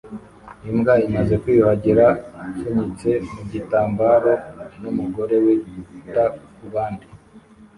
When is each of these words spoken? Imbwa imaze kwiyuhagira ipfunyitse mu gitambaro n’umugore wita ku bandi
Imbwa 0.69 0.93
imaze 1.07 1.33
kwiyuhagira 1.41 2.05
ipfunyitse 2.49 3.11
mu 3.33 3.41
gitambaro 3.51 4.33
n’umugore 4.81 5.35
wita 5.45 6.23
ku 6.55 6.65
bandi 6.73 7.05